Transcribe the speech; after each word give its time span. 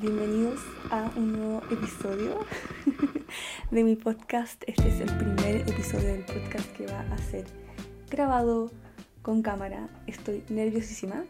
bienvenidos 0.00 0.60
a 0.90 1.10
un 1.16 1.32
nuevo 1.32 1.62
episodio 1.70 2.44
de 3.70 3.82
mi 3.82 3.96
podcast. 3.96 4.62
Este 4.66 4.88
es 4.88 5.00
el 5.00 5.16
primer 5.16 5.68
episodio 5.68 6.08
del 6.08 6.24
podcast 6.24 6.70
que 6.76 6.86
va 6.86 7.00
a 7.00 7.18
ser 7.18 7.46
grabado 8.10 8.70
con 9.22 9.40
cámara. 9.40 9.88
Estoy 10.06 10.44
nerviosísima. 10.50 11.24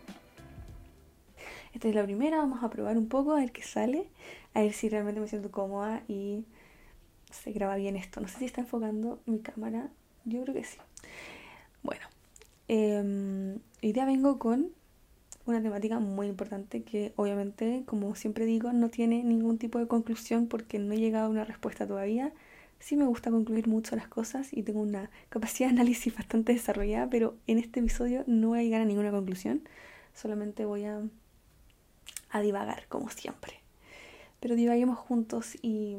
Esta 1.74 1.88
es 1.88 1.94
la 1.94 2.02
primera, 2.02 2.38
vamos 2.38 2.64
a 2.64 2.70
probar 2.70 2.98
un 2.98 3.08
poco 3.08 3.32
a 3.32 3.36
ver 3.36 3.52
qué 3.52 3.62
sale, 3.62 4.08
a 4.52 4.62
ver 4.62 4.72
si 4.72 4.88
realmente 4.88 5.20
me 5.20 5.28
siento 5.28 5.52
cómoda 5.52 6.02
y 6.08 6.44
se 7.30 7.52
graba 7.52 7.76
bien 7.76 7.94
esto. 7.96 8.20
No 8.20 8.26
sé 8.26 8.38
si 8.38 8.44
está 8.46 8.62
enfocando 8.62 9.20
mi 9.26 9.38
cámara, 9.38 9.90
yo 10.24 10.42
creo 10.42 10.54
que 10.54 10.64
sí. 10.64 10.78
Bueno, 11.84 12.06
eh, 12.66 13.58
hoy 13.82 13.92
día 13.92 14.06
vengo 14.06 14.40
con 14.40 14.72
una 15.46 15.62
temática 15.62 16.00
muy 16.00 16.26
importante 16.26 16.82
que 16.82 17.12
obviamente, 17.16 17.84
como 17.86 18.14
siempre 18.14 18.44
digo, 18.44 18.72
no 18.72 18.88
tiene 18.88 19.22
ningún 19.22 19.58
tipo 19.58 19.78
de 19.78 19.86
conclusión 19.86 20.48
porque 20.48 20.78
no 20.78 20.92
he 20.92 20.98
llegado 20.98 21.26
a 21.26 21.30
una 21.30 21.44
respuesta 21.44 21.86
todavía. 21.86 22.32
Sí 22.80 22.96
me 22.96 23.06
gusta 23.06 23.30
concluir 23.30 23.68
mucho 23.68 23.96
las 23.96 24.08
cosas 24.08 24.52
y 24.52 24.62
tengo 24.62 24.80
una 24.80 25.10
capacidad 25.28 25.68
de 25.68 25.76
análisis 25.76 26.14
bastante 26.16 26.52
desarrollada, 26.52 27.08
pero 27.08 27.36
en 27.46 27.58
este 27.58 27.80
episodio 27.80 28.24
no 28.26 28.48
voy 28.48 28.58
a 28.58 28.62
llegar 28.62 28.82
a 28.82 28.84
ninguna 28.84 29.10
conclusión, 29.10 29.62
solamente 30.14 30.64
voy 30.64 30.84
a, 30.84 31.00
a 32.30 32.40
divagar, 32.40 32.86
como 32.88 33.08
siempre. 33.08 33.54
Pero 34.40 34.56
divaguemos 34.56 34.98
juntos 34.98 35.56
y 35.62 35.96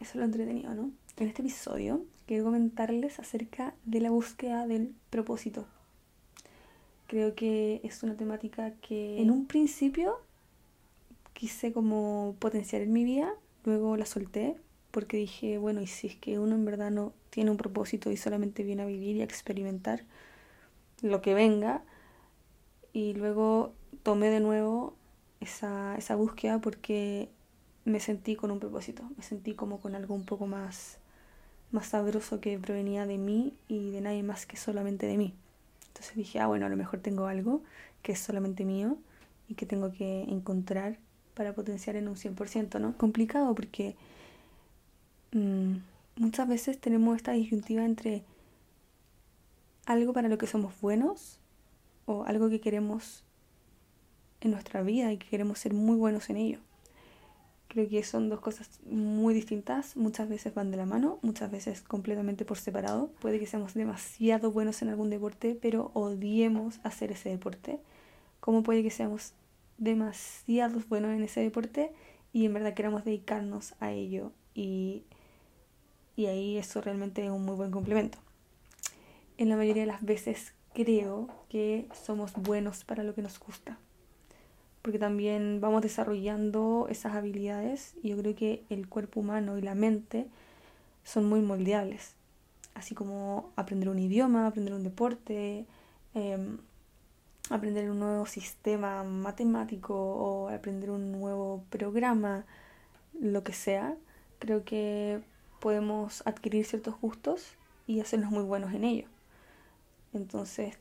eso 0.00 0.12
es 0.12 0.16
lo 0.16 0.24
entretenido, 0.24 0.74
¿no? 0.74 0.90
En 1.16 1.28
este 1.28 1.42
episodio 1.42 2.04
quiero 2.26 2.44
comentarles 2.44 3.18
acerca 3.18 3.74
de 3.84 4.00
la 4.00 4.10
búsqueda 4.10 4.66
del 4.66 4.94
propósito 5.10 5.66
Creo 7.06 7.34
que 7.34 7.80
es 7.84 8.02
una 8.02 8.16
temática 8.16 8.72
que 8.82 9.20
en 9.20 9.30
un 9.30 9.46
principio 9.46 10.18
quise 11.34 11.72
como 11.72 12.34
potenciar 12.38 12.82
en 12.82 12.92
mi 12.92 13.04
vida, 13.04 13.32
luego 13.64 13.96
la 13.96 14.06
solté 14.06 14.56
porque 14.90 15.18
dije, 15.18 15.58
bueno, 15.58 15.82
y 15.82 15.86
si 15.86 16.06
es 16.06 16.16
que 16.16 16.38
uno 16.38 16.54
en 16.54 16.64
verdad 16.64 16.90
no 16.90 17.12
tiene 17.30 17.50
un 17.50 17.58
propósito 17.58 18.10
y 18.10 18.16
solamente 18.16 18.62
viene 18.62 18.82
a 18.82 18.86
vivir 18.86 19.16
y 19.16 19.20
a 19.20 19.24
experimentar 19.24 20.04
lo 21.02 21.20
que 21.20 21.34
venga, 21.34 21.82
y 22.94 23.12
luego 23.12 23.74
tomé 24.02 24.30
de 24.30 24.40
nuevo 24.40 24.94
esa, 25.40 25.96
esa 25.98 26.16
búsqueda 26.16 26.62
porque 26.62 27.28
me 27.84 28.00
sentí 28.00 28.36
con 28.36 28.50
un 28.50 28.58
propósito, 28.58 29.02
me 29.18 29.22
sentí 29.22 29.52
como 29.52 29.80
con 29.80 29.94
algo 29.94 30.14
un 30.14 30.24
poco 30.24 30.46
más, 30.46 30.96
más 31.72 31.88
sabroso 31.88 32.40
que 32.40 32.58
provenía 32.58 33.04
de 33.04 33.18
mí 33.18 33.52
y 33.68 33.90
de 33.90 34.00
nadie 34.00 34.22
más 34.22 34.46
que 34.46 34.56
solamente 34.56 35.04
de 35.04 35.18
mí. 35.18 35.34
Entonces 35.96 36.14
dije, 36.14 36.40
ah, 36.40 36.46
bueno, 36.46 36.66
a 36.66 36.68
lo 36.68 36.76
mejor 36.76 37.00
tengo 37.00 37.26
algo 37.26 37.62
que 38.02 38.12
es 38.12 38.18
solamente 38.18 38.66
mío 38.66 38.98
y 39.48 39.54
que 39.54 39.64
tengo 39.64 39.92
que 39.92 40.24
encontrar 40.24 40.98
para 41.32 41.54
potenciar 41.54 41.96
en 41.96 42.06
un 42.06 42.16
100%, 42.16 42.78
¿no? 42.78 42.98
Complicado 42.98 43.54
porque 43.54 43.96
mm, 45.32 45.76
muchas 46.16 46.48
veces 46.48 46.78
tenemos 46.78 47.16
esta 47.16 47.32
disyuntiva 47.32 47.82
entre 47.82 48.24
algo 49.86 50.12
para 50.12 50.28
lo 50.28 50.36
que 50.36 50.46
somos 50.46 50.78
buenos 50.82 51.40
o 52.04 52.24
algo 52.24 52.50
que 52.50 52.60
queremos 52.60 53.24
en 54.42 54.50
nuestra 54.50 54.82
vida 54.82 55.10
y 55.14 55.16
que 55.16 55.28
queremos 55.28 55.58
ser 55.58 55.72
muy 55.72 55.96
buenos 55.96 56.28
en 56.28 56.36
ello. 56.36 56.58
Creo 57.68 57.88
que 57.88 58.02
son 58.04 58.28
dos 58.28 58.40
cosas 58.40 58.80
muy 58.84 59.34
distintas, 59.34 59.96
muchas 59.96 60.28
veces 60.28 60.54
van 60.54 60.70
de 60.70 60.76
la 60.76 60.86
mano, 60.86 61.18
muchas 61.22 61.50
veces 61.50 61.82
completamente 61.82 62.44
por 62.44 62.58
separado. 62.58 63.10
Puede 63.20 63.38
que 63.38 63.46
seamos 63.46 63.74
demasiado 63.74 64.52
buenos 64.52 64.80
en 64.82 64.88
algún 64.88 65.10
deporte, 65.10 65.58
pero 65.60 65.90
odiemos 65.94 66.80
hacer 66.84 67.12
ese 67.12 67.28
deporte. 67.28 67.80
Como 68.40 68.62
puede 68.62 68.82
que 68.82 68.90
seamos 68.90 69.32
demasiado 69.78 70.80
buenos 70.88 71.10
en 71.10 71.24
ese 71.24 71.40
deporte 71.40 71.92
y 72.32 72.46
en 72.46 72.54
verdad 72.54 72.74
queramos 72.74 73.04
dedicarnos 73.04 73.74
a 73.80 73.92
ello 73.92 74.32
y, 74.54 75.02
y 76.16 76.26
ahí 76.26 76.56
eso 76.56 76.80
realmente 76.80 77.24
es 77.24 77.30
un 77.30 77.44
muy 77.44 77.56
buen 77.56 77.72
complemento. 77.72 78.18
En 79.38 79.48
la 79.48 79.56
mayoría 79.56 79.82
de 79.82 79.88
las 79.88 80.02
veces 80.04 80.54
creo 80.72 81.28
que 81.48 81.88
somos 81.92 82.32
buenos 82.34 82.84
para 82.84 83.02
lo 83.02 83.14
que 83.14 83.22
nos 83.22 83.38
gusta 83.38 83.78
porque 84.86 85.00
también 85.00 85.60
vamos 85.60 85.82
desarrollando 85.82 86.86
esas 86.88 87.16
habilidades 87.16 87.96
y 88.04 88.10
yo 88.10 88.16
creo 88.18 88.36
que 88.36 88.62
el 88.70 88.88
cuerpo 88.88 89.18
humano 89.18 89.58
y 89.58 89.60
la 89.60 89.74
mente 89.74 90.28
son 91.02 91.28
muy 91.28 91.40
moldeables, 91.40 92.14
así 92.72 92.94
como 92.94 93.50
aprender 93.56 93.88
un 93.88 93.98
idioma, 93.98 94.46
aprender 94.46 94.74
un 94.74 94.84
deporte, 94.84 95.66
em, 96.14 96.58
aprender 97.50 97.90
un 97.90 97.98
nuevo 97.98 98.26
sistema 98.26 99.02
matemático 99.02 99.92
o 99.96 100.50
aprender 100.50 100.90
un 100.92 101.10
nuevo 101.10 101.64
programa, 101.68 102.44
lo 103.20 103.42
que 103.42 103.54
sea, 103.54 103.96
creo 104.38 104.62
que 104.64 105.20
podemos 105.58 106.22
adquirir 106.28 106.64
ciertos 106.64 106.94
gustos 107.00 107.54
y 107.88 107.98
hacernos 107.98 108.30
muy 108.30 108.44
buenos 108.44 108.72
en 108.72 108.84
ello. 108.84 109.08
Entonces, 110.12 110.78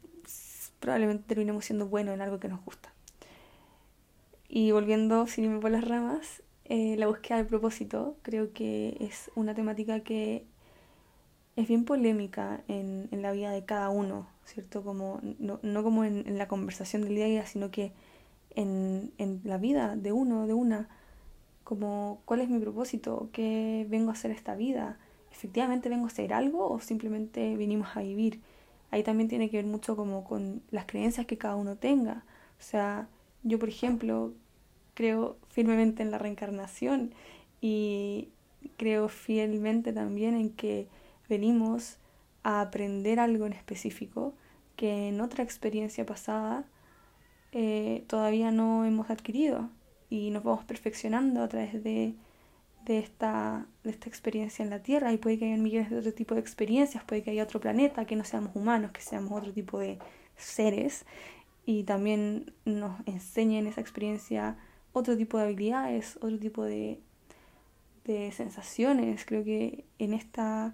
probablemente 0.79 1.23
terminemos 1.25 1.65
siendo 1.65 1.87
buenos 1.87 2.13
en 2.13 2.21
algo 2.21 2.39
que 2.39 2.49
nos 2.49 2.63
gusta. 2.63 2.94
Y 4.47 4.71
volviendo, 4.71 5.27
sin 5.27 5.45
irme 5.45 5.59
por 5.59 5.71
las 5.71 5.87
ramas, 5.87 6.43
eh, 6.65 6.95
la 6.97 7.07
búsqueda 7.07 7.37
del 7.37 7.47
propósito 7.47 8.17
creo 8.21 8.53
que 8.53 8.97
es 8.99 9.31
una 9.35 9.53
temática 9.53 9.99
que 10.01 10.45
es 11.55 11.67
bien 11.67 11.85
polémica 11.85 12.63
en, 12.67 13.07
en 13.11 13.21
la 13.21 13.31
vida 13.31 13.51
de 13.51 13.65
cada 13.65 13.89
uno, 13.89 14.27
¿cierto? 14.45 14.83
Como, 14.83 15.19
no, 15.39 15.59
no 15.61 15.83
como 15.83 16.03
en, 16.03 16.27
en, 16.27 16.37
la 16.37 16.47
conversación 16.47 17.03
del 17.03 17.15
día 17.15 17.25
a 17.25 17.29
día, 17.29 17.45
sino 17.45 17.71
que 17.71 17.93
en, 18.55 19.13
en 19.17 19.41
la 19.43 19.57
vida 19.57 19.95
de 19.95 20.11
uno, 20.11 20.47
de 20.47 20.53
una, 20.53 20.89
como 21.63 22.21
cuál 22.25 22.41
es 22.41 22.49
mi 22.49 22.59
propósito, 22.59 23.29
qué 23.31 23.85
vengo 23.89 24.09
a 24.09 24.13
hacer 24.13 24.31
esta 24.31 24.55
vida, 24.55 24.97
efectivamente 25.31 25.89
vengo 25.89 26.05
a 26.05 26.07
hacer 26.07 26.33
algo 26.33 26.69
o 26.69 26.79
simplemente 26.79 27.55
vinimos 27.57 27.95
a 27.95 28.01
vivir. 28.01 28.41
Ahí 28.91 29.03
también 29.03 29.29
tiene 29.29 29.49
que 29.49 29.57
ver 29.57 29.65
mucho 29.65 29.95
como 29.95 30.23
con 30.23 30.61
las 30.71 30.85
creencias 30.85 31.25
que 31.25 31.37
cada 31.37 31.55
uno 31.55 31.75
tenga. 31.75 32.23
O 32.59 32.63
sea, 32.63 33.07
yo, 33.45 33.59
por 33.59 33.69
ejemplo, 33.69 34.33
creo 34.95 35.37
firmemente 35.49 36.01
en 36.01 36.09
la 36.09 36.17
reencarnación 36.17 37.13
y 37.61 38.29
creo 38.75 39.07
fielmente 39.07 39.93
también 39.93 40.35
en 40.35 40.49
que 40.49 40.87
venimos 41.29 41.97
a 42.43 42.61
aprender 42.61 43.19
algo 43.19 43.45
en 43.45 43.53
específico 43.53 44.33
que 44.75 45.09
en 45.09 45.21
otra 45.21 45.43
experiencia 45.43 46.05
pasada 46.05 46.65
eh, 47.51 48.03
todavía 48.07 48.51
no 48.51 48.83
hemos 48.83 49.11
adquirido 49.11 49.69
y 50.09 50.31
nos 50.31 50.43
vamos 50.43 50.65
perfeccionando 50.65 51.43
a 51.43 51.47
través 51.47 51.83
de, 51.83 52.15
de, 52.85 52.99
esta, 52.99 53.67
de 53.83 53.91
esta 53.91 54.09
experiencia 54.09 54.63
en 54.63 54.71
la 54.71 54.81
Tierra. 54.81 55.13
Y 55.13 55.17
puede 55.17 55.37
que 55.37 55.45
haya 55.45 55.61
millones 55.61 55.89
de 55.89 55.99
otro 55.99 56.13
tipo 56.13 56.33
de 56.33 56.41
experiencias, 56.41 57.03
puede 57.03 57.23
que 57.23 57.31
haya 57.31 57.43
otro 57.43 57.59
planeta, 57.59 58.05
que 58.05 58.15
no 58.15 58.23
seamos 58.23 58.55
humanos, 58.55 58.91
que 58.91 59.01
seamos 59.01 59.31
otro 59.31 59.53
tipo 59.53 59.79
de 59.79 59.99
seres 60.35 61.05
y 61.65 61.83
también 61.83 62.53
nos 62.65 62.99
enseñen 63.07 63.67
esa 63.67 63.81
experiencia 63.81 64.57
otro 64.93 65.17
tipo 65.17 65.37
de 65.37 65.45
habilidades, 65.45 66.17
otro 66.17 66.39
tipo 66.39 66.63
de, 66.63 66.99
de 68.05 68.31
sensaciones. 68.31 69.25
Creo 69.25 69.43
que 69.43 69.85
en 69.99 70.13
esta 70.13 70.73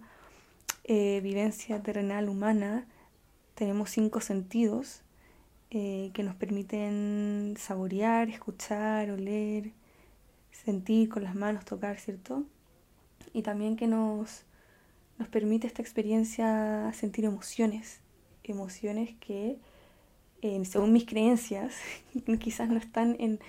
eh, 0.84 1.22
vivencia 1.22 1.82
terrenal 1.82 2.30
humana 2.30 2.86
tenemos 3.56 3.90
cinco 3.90 4.22
sentidos 4.22 5.02
eh, 5.70 6.12
que 6.14 6.24
nos 6.24 6.36
permiten 6.36 7.56
saborear, 7.58 8.30
escuchar, 8.30 9.10
oler, 9.12 9.72
sentir 10.52 11.10
con 11.10 11.24
las 11.24 11.34
manos, 11.34 11.64
tocar, 11.66 11.98
¿cierto? 11.98 12.44
Y 13.34 13.42
también 13.44 13.78
que 13.78 13.88
nos, 13.88 14.44
nos 15.18 15.30
permite 15.30 15.68
esta 15.68 15.82
experiencia 15.82 16.92
sentir 16.94 17.24
emociones, 17.24 18.02
emociones 18.44 19.16
que 19.20 19.58
según 20.66 20.94
mis 20.94 21.06
creencias, 21.06 21.76
quizás 22.40 22.70
no 22.70 22.78
están 22.78 23.16
en, 23.20 23.40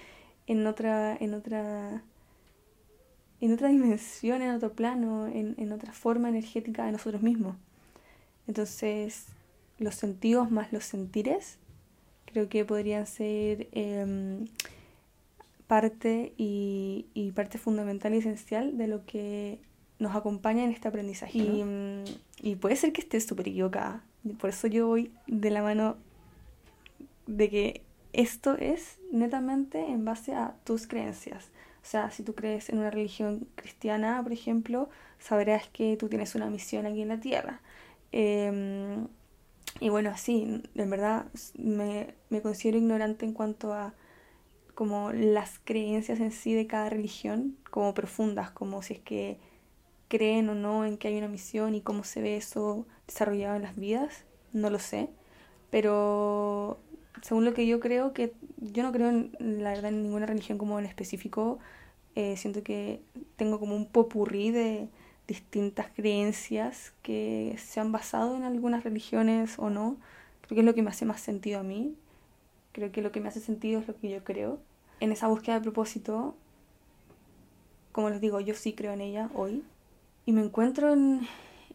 en 0.47 0.67
otra, 0.67 1.17
en 1.17 1.35
otra, 1.35 2.03
en 3.41 3.53
otra 3.53 3.69
dimensión, 3.69 4.43
en 4.43 4.51
otro 4.51 4.73
plano, 4.73 5.27
en, 5.27 5.55
en 5.59 5.73
otra 5.73 5.93
forma 5.93 6.29
energética 6.29 6.85
de 6.85 6.93
nosotros 6.93 7.23
mismos. 7.23 7.57
Entonces, 8.47 9.27
los 9.79 9.95
sentidos 9.95 10.51
más 10.51 10.73
los 10.73 10.85
sentires, 10.85 11.59
creo 12.27 12.49
que 12.49 12.65
podrían 12.65 13.07
ser 13.07 13.69
em, 13.73 14.47
parte 15.67 16.33
y, 16.37 17.07
y, 17.15 17.33
parte 17.33 17.59
fundamental 17.59 18.15
y 18.15 18.19
esencial 18.19 18.77
de 18.77 18.89
lo 18.89 19.05
que 19.07 19.59
nos 19.99 20.15
acompaña 20.17 20.65
en 20.65 20.71
este 20.71 20.89
aprendizaje. 20.89 21.39
Y, 21.39 21.65
y 22.43 22.57
puede 22.57 22.77
ser 22.77 22.93
que 22.93 23.01
esté 23.01 23.21
súper 23.21 23.49
equivocada. 23.49 24.05
Por 24.39 24.51
eso 24.51 24.67
yo 24.67 24.87
voy 24.87 25.13
de 25.27 25.51
la 25.51 25.63
mano 25.63 25.97
de 27.27 27.51
que 27.51 27.83
esto 28.13 28.57
es 28.59 28.99
netamente 29.11 29.81
en 29.81 30.05
base 30.05 30.35
a 30.35 30.55
tus 30.65 30.87
creencias. 30.87 31.51
O 31.83 31.85
sea, 31.85 32.11
si 32.11 32.23
tú 32.23 32.35
crees 32.35 32.69
en 32.69 32.79
una 32.79 32.91
religión 32.91 33.49
cristiana, 33.57 34.21
por 34.23 34.33
ejemplo, 34.33 34.89
sabrás 35.19 35.69
que 35.69 35.97
tú 35.97 36.09
tienes 36.09 36.35
una 36.35 36.49
misión 36.49 36.87
aquí 36.87 37.03
en 37.03 37.09
la 37.09 37.21
tierra. 37.21 37.61
Eh, 38.13 39.07
y 39.81 39.89
bueno, 39.89 40.11
así, 40.11 40.63
en 40.75 40.91
verdad 40.91 41.27
me, 41.59 42.15
me, 42.31 42.43
considero 42.43 42.79
ignorante 42.79 43.25
en 43.25 43.33
cuanto 43.33 43.73
a 43.73 43.95
como 44.75 45.13
las 45.13 45.59
creencias 45.59 46.21
en 46.21 46.33
sí 46.33 46.55
de 46.55 46.67
cada 46.67 46.89
religión, 46.89 47.57
como 47.71 47.95
profundas, 47.95 48.51
como 48.51 48.83
si 48.83 48.95
es 48.95 49.01
que 49.01 49.39
creen 50.09 50.49
o 50.49 50.55
no 50.55 50.85
en 50.85 50.99
que 50.99 51.09
hay 51.09 51.19
una 51.19 51.29
misión 51.29 51.75
y 51.75 51.81
cómo 51.81 52.05
se 52.05 52.21
ve 52.21 52.37
eso 52.37 52.87
desarrollado 53.07 53.57
en 53.57 53.63
las 53.63 53.77
vidas, 53.77 54.25
no 54.53 54.71
lo 54.71 54.79
sé, 54.79 55.09
pero 55.71 56.79
según 57.23 57.45
lo 57.45 57.55
que 57.55 57.67
yo 57.67 57.81
creo, 57.81 58.13
que 58.13 58.35
yo 58.59 58.83
no 58.83 58.93
creo 58.93 59.09
en 59.09 59.63
la 59.63 59.71
verdad 59.71 59.91
en 59.91 60.03
ninguna 60.03 60.27
religión 60.27 60.59
como 60.59 60.79
en 60.79 60.85
específico, 60.85 61.61
eh, 62.17 62.37
siento 62.37 62.63
que 62.63 63.01
tengo 63.37 63.59
como 63.59 63.77
un 63.77 63.87
popurrí 63.87 64.51
de 64.51 64.89
distintas 65.29 65.87
creencias 65.95 66.93
que 67.03 67.57
se 67.59 67.81
han 67.81 67.93
basado 67.93 68.37
en 68.37 68.43
algunas 68.43 68.83
religiones 68.83 69.59
o 69.59 69.71
no, 69.71 69.97
creo 70.43 70.57
que 70.57 70.61
es 70.61 70.67
lo 70.67 70.75
que 70.75 70.83
me 70.83 70.91
hace 70.91 71.07
más 71.07 71.21
sentido 71.21 71.61
a 71.61 71.63
mí, 71.63 71.95
creo 72.73 72.91
que 72.91 73.03
lo 73.03 73.13
que 73.13 73.21
me 73.21 73.29
hace 73.29 73.41
sentido 73.41 73.81
es 73.81 73.87
lo 73.87 73.97
que 73.97 74.11
yo 74.11 74.25
creo. 74.25 74.59
En 74.99 75.13
esa 75.13 75.29
búsqueda 75.29 75.57
de 75.57 75.63
propósito, 75.63 76.35
como 77.93 78.11
les 78.11 78.21
digo, 78.21 78.41
yo 78.41 78.55
sí 78.55 78.73
creo 78.73 78.93
en 78.93 79.01
ella 79.01 79.31
hoy 79.35 79.63
y 80.27 80.33
me 80.33 80.43
encuentro 80.43 80.93
en, 80.93 81.21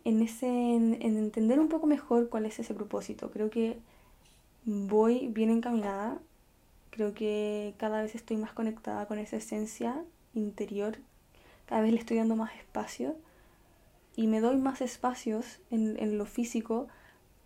en 0.03 0.21
ese, 0.21 0.47
en 0.47 1.01
entender 1.01 1.59
un 1.59 1.69
poco 1.69 1.87
mejor 1.87 2.29
cuál 2.29 2.45
es 2.45 2.59
ese 2.59 2.73
propósito. 2.73 3.31
Creo 3.31 3.49
que 3.49 3.77
voy 4.67 5.27
bien 5.29 5.49
encaminada, 5.49 6.19
creo 6.89 7.13
que 7.13 7.73
cada 7.77 8.01
vez 8.01 8.15
estoy 8.15 8.35
más 8.35 8.51
conectada 8.51 9.05
con 9.05 9.17
esa 9.17 9.37
esencia 9.37 10.03
interior, 10.33 10.97
cada 11.65 11.81
vez 11.81 11.93
le 11.93 11.99
estoy 11.99 12.17
dando 12.17 12.35
más 12.35 12.53
espacio. 12.55 13.15
Y 14.17 14.27
me 14.27 14.41
doy 14.41 14.57
más 14.57 14.81
espacios 14.81 15.59
en, 15.69 15.95
en 15.99 16.17
lo 16.17 16.25
físico 16.25 16.87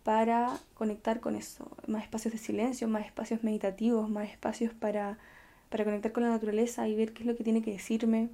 para 0.04 0.58
conectar 0.74 1.20
con 1.20 1.36
eso, 1.36 1.70
más 1.86 2.02
espacios 2.02 2.32
de 2.32 2.38
silencio, 2.38 2.88
más 2.88 3.06
espacios 3.06 3.44
meditativos, 3.44 4.08
más 4.08 4.28
espacios 4.28 4.72
para, 4.72 5.18
para 5.68 5.84
conectar 5.84 6.12
con 6.12 6.22
la 6.22 6.30
naturaleza 6.30 6.88
y 6.88 6.96
ver 6.96 7.12
qué 7.12 7.22
es 7.22 7.26
lo 7.26 7.36
que 7.36 7.44
tiene 7.44 7.62
que 7.62 7.72
decirme. 7.72 8.30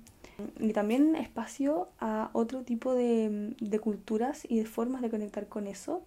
Y 0.61 0.73
también 0.73 1.17
espacio 1.17 1.89
a 1.99 2.31
otro 2.33 2.63
tipo 2.63 2.95
de, 2.95 3.55
de 3.61 3.79
culturas 3.81 4.47
y 4.49 4.61
de 4.61 4.67
formas 4.67 5.03
de 5.03 5.11
conectar 5.11 5.49
con 5.49 5.67
eso 5.67 6.03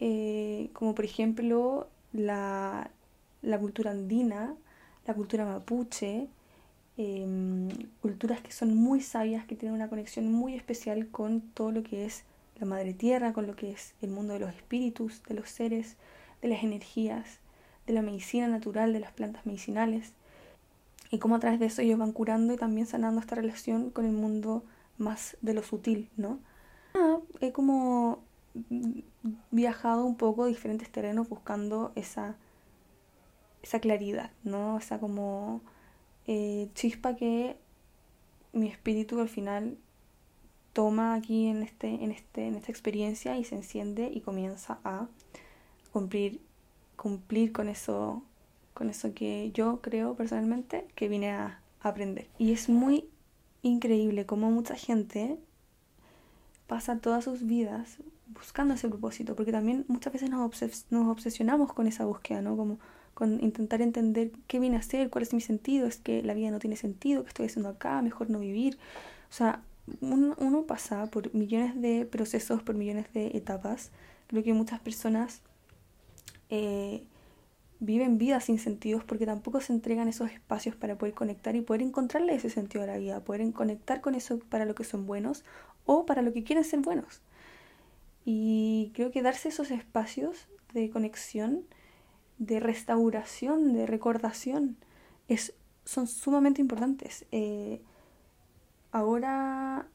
eh, 0.00 0.70
como 0.72 0.94
por 0.94 1.04
ejemplo 1.04 1.88
la, 2.12 2.90
la, 3.42 3.58
cultura 3.58 3.90
andina, 3.90 4.54
la 5.06 5.14
cultura 5.14 5.44
mapuche, 5.44 6.28
em, 6.96 7.68
culturas 8.00 8.40
que 8.40 8.52
son 8.52 8.74
muy 8.74 9.00
sabias, 9.00 9.46
que 9.46 9.56
tienen 9.56 9.74
una 9.74 9.88
conexión 9.88 10.32
muy 10.32 10.54
especial 10.54 11.08
con 11.08 11.40
todo 11.40 11.72
lo 11.72 11.82
que 11.82 12.06
es 12.06 12.24
la 12.58 12.66
madre 12.66 12.94
tierra, 12.94 13.32
con 13.32 13.46
lo 13.46 13.54
que 13.56 13.72
es 13.72 13.94
el 14.02 14.10
mundo 14.10 14.32
de 14.32 14.40
los 14.40 14.54
espíritus, 14.54 15.22
de 15.24 15.34
los 15.34 15.48
seres, 15.48 15.96
de 16.42 16.48
las 16.48 16.62
energías, 16.62 17.38
de 17.86 17.92
la 17.92 18.02
medicina 18.02 18.48
natural, 18.48 18.92
de 18.92 19.00
las 19.00 19.12
plantas 19.12 19.46
medicinales, 19.46 20.12
y 21.10 21.18
cómo 21.18 21.36
a 21.36 21.40
través 21.40 21.60
de 21.60 21.66
eso 21.66 21.82
ellos 21.82 21.98
van 21.98 22.12
curando 22.12 22.52
y 22.52 22.56
también 22.56 22.86
sanando 22.86 23.20
esta 23.20 23.36
relación 23.36 23.90
con 23.90 24.06
el 24.06 24.12
mundo 24.12 24.64
más 24.98 25.36
de 25.40 25.54
lo 25.54 25.62
sutil, 25.62 26.08
¿no? 26.16 26.40
Ah, 26.94 27.18
es 27.40 27.52
como 27.52 28.24
viajado 29.50 30.04
un 30.04 30.16
poco 30.16 30.46
diferentes 30.46 30.90
terrenos 30.90 31.28
buscando 31.28 31.92
esa, 31.94 32.36
esa 33.62 33.80
claridad, 33.80 34.30
¿no? 34.44 34.78
Esa 34.78 34.98
como 34.98 35.60
eh, 36.26 36.68
chispa 36.74 37.16
que 37.16 37.56
mi 38.52 38.68
espíritu 38.68 39.20
al 39.20 39.28
final 39.28 39.76
toma 40.72 41.14
aquí 41.14 41.46
en, 41.46 41.62
este, 41.62 41.88
en, 41.88 42.10
este, 42.10 42.46
en 42.46 42.54
esta 42.56 42.70
experiencia 42.70 43.38
y 43.38 43.44
se 43.44 43.54
enciende 43.54 44.10
y 44.12 44.20
comienza 44.20 44.78
a 44.84 45.08
cumplir, 45.92 46.40
cumplir 46.96 47.52
con 47.52 47.68
eso, 47.68 48.22
con 48.74 48.90
eso 48.90 49.14
que 49.14 49.50
yo 49.52 49.80
creo 49.80 50.14
personalmente 50.14 50.86
que 50.94 51.08
vine 51.08 51.30
a 51.30 51.60
aprender. 51.80 52.28
Y 52.38 52.52
es 52.52 52.68
muy 52.68 53.08
increíble 53.62 54.26
cómo 54.26 54.50
mucha 54.50 54.74
gente 54.74 55.38
pasa 56.66 56.98
todas 56.98 57.24
sus 57.24 57.46
vidas 57.46 57.98
buscando 58.26 58.74
ese 58.74 58.88
propósito, 58.88 59.36
porque 59.36 59.52
también 59.52 59.84
muchas 59.88 60.12
veces 60.12 60.30
nos, 60.30 60.40
nos 60.90 61.08
obsesionamos 61.08 61.72
con 61.72 61.86
esa 61.86 62.04
búsqueda, 62.04 62.42
¿no? 62.42 62.56
Como 62.56 62.78
con 63.14 63.42
intentar 63.42 63.80
entender 63.80 64.30
qué 64.46 64.60
viene 64.60 64.76
a 64.76 64.82
ser, 64.82 65.08
cuál 65.08 65.22
es 65.22 65.32
mi 65.32 65.40
sentido, 65.40 65.86
es 65.86 65.96
que 65.96 66.22
la 66.22 66.34
vida 66.34 66.50
no 66.50 66.58
tiene 66.58 66.76
sentido, 66.76 67.22
qué 67.22 67.28
estoy 67.28 67.46
haciendo 67.46 67.70
acá, 67.70 68.02
mejor 68.02 68.28
no 68.28 68.40
vivir. 68.40 68.76
O 69.30 69.32
sea, 69.32 69.62
uno, 70.00 70.64
pasa 70.66 71.06
por 71.06 71.34
millones 71.34 71.80
de 71.80 72.04
procesos, 72.04 72.62
por 72.62 72.74
millones 72.74 73.06
de 73.14 73.28
etapas. 73.28 73.90
Creo 74.26 74.42
que 74.42 74.52
muchas 74.52 74.80
personas 74.80 75.40
eh, 76.50 77.04
viven 77.80 78.18
vidas 78.18 78.44
sin 78.44 78.58
sentidos 78.58 79.04
porque 79.04 79.26
tampoco 79.26 79.60
se 79.60 79.72
entregan 79.72 80.08
esos 80.08 80.30
espacios 80.30 80.76
para 80.76 80.98
poder 80.98 81.14
conectar 81.14 81.56
y 81.56 81.60
poder 81.60 81.82
encontrarle 81.82 82.34
ese 82.34 82.50
sentido 82.50 82.84
a 82.84 82.86
la 82.86 82.98
vida, 82.98 83.24
poder 83.24 83.50
conectar 83.52 84.00
con 84.00 84.14
eso 84.14 84.40
para 84.50 84.64
lo 84.64 84.74
que 84.74 84.84
son 84.84 85.06
buenos 85.06 85.44
o 85.86 86.04
para 86.04 86.22
lo 86.22 86.32
que 86.32 86.44
quieren 86.44 86.64
ser 86.64 86.80
buenos. 86.80 87.22
Y 88.24 88.90
creo 88.94 89.10
que 89.10 89.22
darse 89.22 89.48
esos 89.48 89.70
espacios 89.70 90.48
de 90.74 90.90
conexión, 90.90 91.64
de 92.38 92.60
restauración, 92.60 93.72
de 93.72 93.86
recordación, 93.86 94.76
es, 95.28 95.54
son 95.84 96.08
sumamente 96.08 96.60
importantes. 96.60 97.24
Eh, 97.30 97.80
ahora 98.90 99.88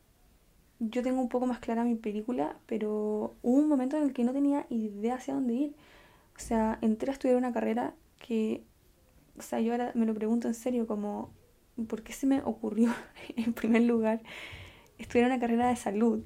yo 0.79 1.03
tengo 1.03 1.21
un 1.21 1.29
poco 1.29 1.45
más 1.45 1.59
clara 1.59 1.83
mi 1.83 1.95
película, 1.95 2.57
pero 2.65 3.35
hubo 3.43 3.57
un 3.59 3.67
momento 3.67 3.97
en 3.97 4.03
el 4.03 4.13
que 4.13 4.23
no 4.23 4.33
tenía 4.33 4.65
idea 4.69 5.15
hacia 5.15 5.33
dónde 5.35 5.53
ir. 5.53 5.75
O 6.35 6.39
sea, 6.39 6.79
entré 6.81 7.11
a 7.11 7.13
estudiar 7.13 7.37
una 7.37 7.53
carrera 7.53 7.93
que, 8.17 8.63
o 9.37 9.41
sea, 9.41 9.59
yo 9.59 9.73
ahora 9.73 9.91
me 9.93 10.05
lo 10.05 10.13
pregunto 10.13 10.47
en 10.47 10.53
serio, 10.53 10.87
como, 10.87 11.29
¿por 11.87 12.01
qué 12.01 12.13
se 12.13 12.25
me 12.25 12.41
ocurrió 12.43 12.93
en 13.35 13.53
primer 13.53 13.83
lugar 13.83 14.21
estudiar 15.03 15.27
una 15.27 15.39
carrera 15.39 15.69
de 15.69 15.75
salud? 15.75 16.23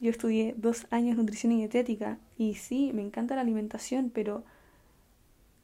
Yo 0.00 0.10
estudié 0.10 0.54
dos 0.56 0.86
años 0.90 1.16
nutrición 1.16 1.52
y 1.52 1.56
dietética 1.56 2.18
y 2.36 2.54
sí, 2.54 2.92
me 2.94 3.02
encanta 3.02 3.34
la 3.34 3.40
alimentación, 3.40 4.10
pero 4.10 4.44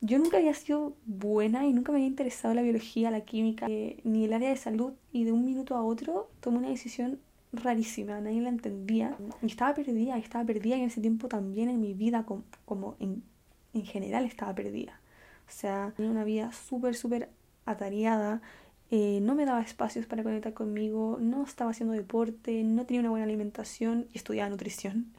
yo 0.00 0.18
nunca 0.18 0.36
había 0.36 0.52
sido 0.54 0.94
buena 1.06 1.66
y 1.66 1.72
nunca 1.72 1.92
me 1.92 1.98
había 1.98 2.08
interesado 2.08 2.52
la 2.54 2.62
biología, 2.62 3.10
la 3.10 3.22
química, 3.22 3.66
eh, 3.70 4.00
ni 4.04 4.24
el 4.24 4.32
área 4.32 4.50
de 4.50 4.56
salud 4.56 4.92
y 5.12 5.24
de 5.24 5.32
un 5.32 5.44
minuto 5.44 5.76
a 5.76 5.82
otro 5.82 6.28
tomé 6.40 6.58
una 6.58 6.68
decisión 6.68 7.20
rarísima, 7.52 8.20
nadie 8.20 8.40
la 8.40 8.48
entendía 8.48 9.16
y 9.40 9.46
estaba 9.46 9.74
perdida, 9.74 10.18
estaba 10.18 10.44
perdida 10.44 10.76
y 10.76 10.80
en 10.80 10.88
ese 10.88 11.00
tiempo 11.00 11.28
también 11.28 11.68
en 11.68 11.80
mi 11.80 11.94
vida 11.94 12.24
como, 12.24 12.42
como 12.64 12.96
en, 12.98 13.22
en 13.72 13.84
general 13.84 14.24
estaba 14.24 14.54
perdida. 14.54 15.00
O 15.48 15.52
sea, 15.52 15.92
tenía 15.96 16.10
una 16.10 16.24
vida 16.24 16.52
súper, 16.52 16.94
súper 16.94 17.28
atareada, 17.64 18.42
eh, 18.96 19.18
no 19.20 19.34
me 19.34 19.44
daba 19.44 19.60
espacios 19.60 20.06
para 20.06 20.22
conectar 20.22 20.54
conmigo, 20.54 21.18
no 21.20 21.42
estaba 21.42 21.72
haciendo 21.72 21.94
deporte, 21.94 22.62
no 22.62 22.86
tenía 22.86 23.00
una 23.00 23.10
buena 23.10 23.24
alimentación 23.24 24.06
y 24.12 24.18
estudiaba 24.18 24.48
nutrición. 24.48 25.12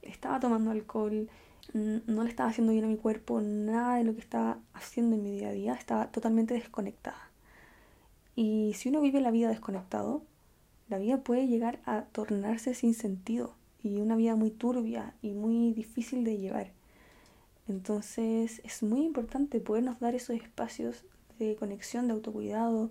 Estaba 0.00 0.40
tomando 0.40 0.70
alcohol, 0.70 1.28
no 1.74 2.24
le 2.24 2.30
estaba 2.30 2.48
haciendo 2.48 2.72
bien 2.72 2.86
a 2.86 2.88
mi 2.88 2.96
cuerpo, 2.96 3.42
nada 3.42 3.96
de 3.96 4.04
lo 4.04 4.14
que 4.14 4.22
estaba 4.22 4.56
haciendo 4.72 5.16
en 5.16 5.22
mi 5.22 5.32
día 5.32 5.50
a 5.50 5.52
día, 5.52 5.74
estaba 5.74 6.06
totalmente 6.06 6.54
desconectada. 6.54 7.30
Y 8.36 8.72
si 8.74 8.88
uno 8.88 9.02
vive 9.02 9.20
la 9.20 9.30
vida 9.30 9.50
desconectado, 9.50 10.22
la 10.88 10.96
vida 10.96 11.18
puede 11.18 11.46
llegar 11.46 11.78
a 11.84 12.04
tornarse 12.12 12.72
sin 12.72 12.94
sentido 12.94 13.54
y 13.82 14.00
una 14.00 14.16
vida 14.16 14.34
muy 14.34 14.50
turbia 14.50 15.12
y 15.20 15.34
muy 15.34 15.74
difícil 15.74 16.24
de 16.24 16.38
llevar. 16.38 16.72
Entonces 17.68 18.62
es 18.64 18.82
muy 18.82 19.04
importante 19.04 19.60
podernos 19.60 20.00
dar 20.00 20.14
esos 20.14 20.36
espacios 20.36 21.04
de 21.38 21.56
conexión, 21.56 22.06
de 22.06 22.14
autocuidado, 22.14 22.90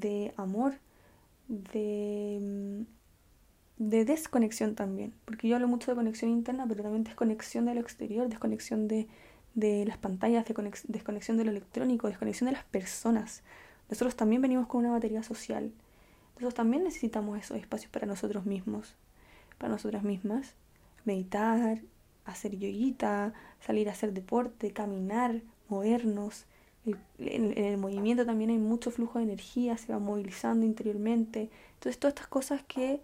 de 0.00 0.32
amor, 0.36 0.74
de, 1.48 2.38
mm, 2.40 3.86
de 3.88 4.04
desconexión 4.04 4.74
también. 4.74 5.14
Porque 5.24 5.48
yo 5.48 5.56
hablo 5.56 5.68
mucho 5.68 5.90
de 5.90 5.96
conexión 5.96 6.30
interna, 6.30 6.66
pero 6.68 6.82
también 6.82 7.04
desconexión 7.04 7.66
de 7.66 7.74
lo 7.74 7.80
exterior, 7.80 8.28
desconexión 8.28 8.88
de, 8.88 9.08
de 9.54 9.84
las 9.86 9.98
pantallas, 9.98 10.44
desconexión 10.88 11.36
de 11.36 11.44
lo 11.44 11.50
electrónico, 11.50 12.08
desconexión 12.08 12.46
de 12.46 12.52
las 12.52 12.64
personas. 12.64 13.42
Nosotros 13.88 14.16
también 14.16 14.42
venimos 14.42 14.66
con 14.66 14.80
una 14.80 14.92
batería 14.92 15.22
social. 15.22 15.72
Nosotros 16.34 16.54
también 16.54 16.84
necesitamos 16.84 17.38
esos 17.38 17.56
espacios 17.56 17.90
para 17.90 18.06
nosotros 18.06 18.44
mismos, 18.44 18.94
para 19.58 19.72
nosotras 19.72 20.02
mismas. 20.02 20.54
Meditar, 21.04 21.80
hacer 22.24 22.58
yoguita, 22.58 23.32
salir 23.60 23.88
a 23.88 23.92
hacer 23.92 24.12
deporte, 24.12 24.72
caminar, 24.72 25.40
movernos, 25.68 26.44
en, 27.18 27.56
el 27.56 27.78
movimiento 27.78 28.24
también 28.24 28.50
hay 28.50 28.58
mucho 28.58 28.90
flujo 28.90 29.18
de 29.18 29.24
energía, 29.24 29.76
se 29.78 29.92
va 29.92 29.98
movilizando 29.98 30.64
interiormente. 30.66 31.50
Entonces, 31.74 31.98
todas 31.98 32.12
estas 32.12 32.28
cosas 32.28 32.62
que 32.62 33.00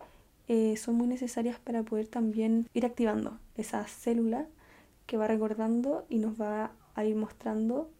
eh, 0.48 0.76
son 0.76 0.96
muy 0.96 1.06
necesarias 1.06 1.58
para 1.58 1.82
poder 1.82 2.06
también 2.06 2.68
ir 2.74 2.84
activando 2.86 3.38
esa 3.56 3.84
célula 3.86 4.46
que 5.06 5.16
va 5.16 5.26
recordando 5.26 6.06
y 6.08 6.18
nos 6.18 6.40
va 6.40 6.72
a 6.94 7.04
ir 7.04 7.16
mostrando 7.16 7.90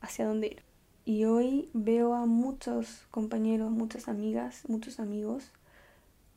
hacia 0.00 0.26
dónde 0.26 0.48
ir. 0.48 0.62
Y 1.04 1.24
hoy 1.24 1.70
veo 1.72 2.14
a 2.14 2.26
muchos 2.26 3.06
compañeros, 3.10 3.70
muchas 3.70 4.08
amigas, 4.08 4.62
muchos 4.68 5.00
amigos 5.00 5.52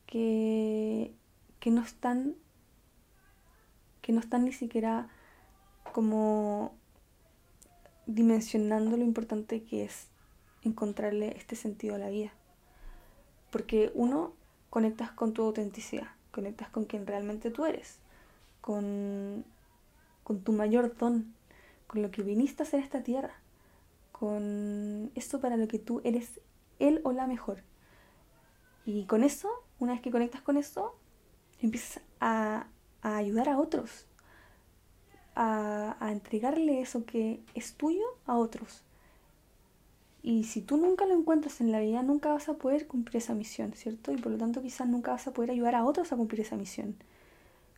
que, 0.05 1.13
que 1.59 1.71
no 1.71 1.81
están 1.81 2.35
que 4.01 4.11
no 4.11 4.19
están 4.19 4.43
ni 4.43 4.51
siquiera 4.51 5.07
como 5.93 6.73
dimensionando 8.05 8.97
lo 8.97 9.03
importante 9.03 9.63
que 9.63 9.83
es 9.83 10.07
encontrarle 10.63 11.35
este 11.37 11.55
sentido 11.55 11.95
a 11.95 11.99
la 11.99 12.09
vida. 12.09 12.31
Porque 13.51 13.91
uno, 13.93 14.33
conectas 14.69 15.11
con 15.11 15.33
tu 15.33 15.43
autenticidad, 15.43 16.07
conectas 16.31 16.69
con 16.69 16.85
quien 16.85 17.05
realmente 17.05 17.51
tú 17.51 17.65
eres, 17.65 17.99
con, 18.61 19.45
con 20.23 20.41
tu 20.41 20.51
mayor 20.53 20.95
don, 20.97 21.33
con 21.87 22.01
lo 22.01 22.11
que 22.11 22.23
viniste 22.23 22.63
a 22.63 22.65
hacer 22.65 22.79
esta 22.79 23.03
tierra, 23.03 23.35
con 24.11 25.11
esto 25.15 25.39
para 25.39 25.57
lo 25.57 25.67
que 25.67 25.79
tú 25.79 26.01
eres 26.03 26.39
él 26.79 27.01
o 27.03 27.11
la 27.11 27.27
mejor. 27.27 27.61
Y 28.85 29.05
con 29.05 29.23
eso, 29.23 29.49
una 29.79 29.93
vez 29.93 30.01
que 30.01 30.11
conectas 30.11 30.41
con 30.41 30.57
eso, 30.57 30.95
empiezas 31.59 32.01
a, 32.19 32.67
a 33.01 33.17
ayudar 33.17 33.49
a 33.49 33.59
otros, 33.59 34.07
a, 35.35 35.95
entregarle 36.11 36.81
eso 36.81 37.05
que 37.05 37.39
es 37.55 37.73
tuyo 37.73 38.05
a 38.25 38.37
otros. 38.37 38.83
Y 40.21 40.45
si 40.45 40.61
tú 40.61 40.77
nunca 40.77 41.05
lo 41.05 41.13
encuentras 41.13 41.59
en 41.59 41.71
la 41.71 41.79
vida, 41.79 42.01
nunca 42.01 42.31
vas 42.31 42.47
a 42.47 42.53
poder 42.53 42.87
cumplir 42.87 43.17
esa 43.17 43.33
misión, 43.33 43.73
¿cierto? 43.73 44.11
Y 44.11 44.17
por 44.17 44.31
lo 44.31 44.37
tanto 44.37 44.61
quizás 44.61 44.87
nunca 44.87 45.11
vas 45.11 45.27
a 45.27 45.33
poder 45.33 45.51
ayudar 45.51 45.75
a 45.75 45.83
otros 45.83 46.11
a 46.11 46.15
cumplir 46.15 46.41
esa 46.41 46.55
misión. 46.55 46.95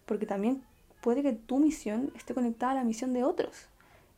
Porque 0.06 0.28
también 0.28 0.62
puede 1.02 1.24
que 1.24 1.34
tu 1.34 1.58
misión 1.58 2.12
esté 2.16 2.34
conectada 2.34 2.74
a 2.74 2.76
la 2.76 2.84
misión 2.84 3.14
de 3.14 3.24
otros. 3.24 3.68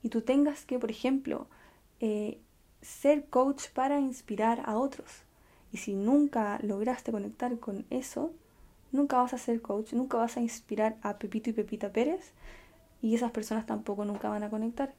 Y 0.04 0.10
tú 0.10 0.22
tengas 0.22 0.66
que, 0.66 0.78
por 0.78 0.92
ejemplo, 0.92 1.48
eh, 2.02 2.40
ser 2.82 3.26
coach 3.26 3.70
para 3.74 4.00
inspirar 4.00 4.62
a 4.66 4.78
otros. 4.78 5.24
Y 5.72 5.78
si 5.78 5.94
nunca 5.94 6.60
lograste 6.64 7.12
conectar 7.12 7.60
con 7.60 7.86
eso, 7.90 8.32
nunca 8.92 9.18
vas 9.18 9.34
a 9.34 9.38
ser 9.38 9.62
coach, 9.62 9.94
nunca 9.94 10.18
vas 10.18 10.38
a 10.38 10.42
inspirar 10.42 10.98
a 11.02 11.18
Pepito 11.18 11.50
y 11.50 11.54
Pepita 11.54 11.92
Pérez 11.92 12.34
y 13.02 13.16
esas 13.16 13.32
personas 13.32 13.66
tampoco 13.66 14.06
nunca 14.06 14.30
van 14.30 14.44
a 14.44 14.50
conectar. 14.50 14.94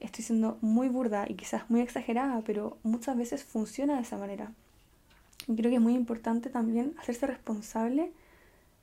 Estoy 0.00 0.24
siendo 0.24 0.58
muy 0.60 0.88
burda 0.88 1.26
y 1.28 1.34
quizás 1.34 1.68
muy 1.70 1.80
exagerada, 1.80 2.42
pero 2.42 2.78
muchas 2.82 3.16
veces 3.16 3.44
funciona 3.44 3.96
de 3.96 4.02
esa 4.02 4.18
manera. 4.18 4.52
Y 5.46 5.56
creo 5.56 5.70
que 5.70 5.76
es 5.76 5.82
muy 5.82 5.94
importante 5.94 6.50
también 6.50 6.94
hacerse 6.98 7.26
responsable 7.26 8.12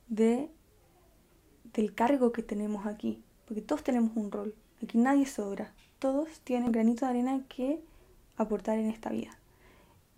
de, 0.08 0.50
del 1.72 1.94
cargo 1.94 2.32
que 2.32 2.42
tenemos 2.42 2.86
aquí, 2.86 3.22
porque 3.46 3.62
todos 3.62 3.82
tenemos 3.82 4.12
un 4.16 4.30
rol, 4.30 4.54
aquí 4.82 4.98
nadie 4.98 5.26
sobra, 5.26 5.72
todos 5.98 6.40
tienen 6.40 6.72
granito 6.72 7.04
de 7.04 7.10
arena 7.10 7.42
que 7.48 7.80
aportar 8.36 8.78
en 8.78 8.90
esta 8.90 9.10
vida. 9.10 9.30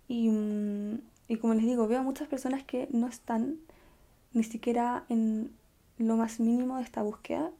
Y, 0.07 0.29
mm, 0.29 0.99
y 1.27 1.37
como 1.37 1.53
les 1.53 1.65
digo, 1.65 1.87
veo 1.87 1.99
a 1.99 2.03
muchas 2.03 2.27
personas 2.27 2.63
que 2.63 2.87
no 2.91 3.07
están 3.07 3.57
ni 4.33 4.43
siquiera 4.43 5.05
en 5.09 5.51
lo 5.97 6.17
más 6.17 6.39
mínimo 6.39 6.77
de 6.77 6.83
esta 6.83 7.01
búsqueda, 7.01 7.51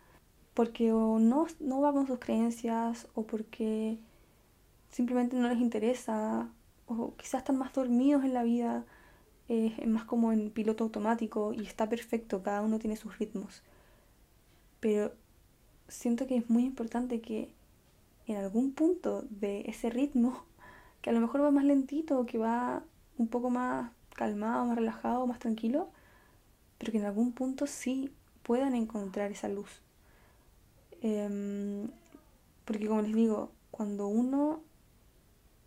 porque 0.55 0.93
o 0.93 1.19
no, 1.19 1.47
no 1.59 1.81
van 1.81 1.93
con 1.93 2.07
sus 2.07 2.19
creencias, 2.19 3.07
o 3.13 3.23
porque 3.27 3.99
simplemente 4.89 5.35
no 5.35 5.49
les 5.49 5.59
interesa, 5.59 6.49
o 6.87 7.13
quizás 7.17 7.39
están 7.39 7.57
más 7.57 7.73
dormidos 7.73 8.23
en 8.23 8.33
la 8.33 8.43
vida, 8.43 8.85
eh, 9.49 9.75
es 9.77 9.87
más 9.87 10.05
como 10.05 10.31
en 10.31 10.49
piloto 10.51 10.85
automático 10.85 11.53
y 11.53 11.65
está 11.65 11.89
perfecto, 11.89 12.41
cada 12.41 12.61
uno 12.61 12.79
tiene 12.79 12.95
sus 12.95 13.19
ritmos. 13.19 13.63
Pero 14.79 15.13
siento 15.87 16.27
que 16.27 16.37
es 16.37 16.49
muy 16.49 16.63
importante 16.65 17.21
que 17.21 17.49
en 18.27 18.37
algún 18.37 18.71
punto 18.73 19.23
de 19.29 19.61
ese 19.67 19.89
ritmo, 19.89 20.45
que 21.01 21.09
a 21.09 21.13
lo 21.13 21.19
mejor 21.19 21.43
va 21.43 21.51
más 21.51 21.65
lentito, 21.65 22.25
que 22.25 22.37
va 22.37 22.83
un 23.17 23.27
poco 23.27 23.49
más 23.49 23.91
calmado, 24.15 24.65
más 24.65 24.75
relajado, 24.77 25.27
más 25.27 25.39
tranquilo, 25.39 25.89
pero 26.77 26.91
que 26.93 26.99
en 26.99 27.05
algún 27.05 27.33
punto 27.33 27.67
sí 27.67 28.11
puedan 28.43 28.75
encontrar 28.75 29.31
esa 29.31 29.49
luz. 29.49 29.81
Em, 31.07 31.87
porque 32.65 32.87
como 32.87 33.03
les 33.03 33.13
digo, 33.13 33.51
cuando 33.69 34.07
uno, 34.07 34.63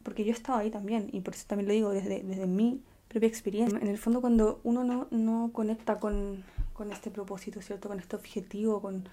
porque 0.02 0.24
yo 0.24 0.32
he 0.32 0.34
estado 0.34 0.58
ahí 0.58 0.68
también, 0.68 1.10
y 1.12 1.20
por 1.20 1.34
eso 1.34 1.44
también 1.46 1.68
lo 1.68 1.74
digo 1.74 1.90
desde, 1.90 2.24
desde 2.24 2.48
mi 2.48 2.82
propia 3.06 3.28
experiencia, 3.28 3.78
en 3.78 3.86
el 3.86 3.98
fondo 3.98 4.20
cuando 4.20 4.60
uno 4.64 4.82
no, 4.82 5.06
no 5.12 5.50
conecta 5.52 6.00
con, 6.00 6.42
con 6.72 6.90
este 6.90 7.12
propósito, 7.12 7.62
¿cierto? 7.62 7.86
Con 7.88 8.00
este 8.00 8.16
objetivo, 8.16 8.82
con, 8.82 9.08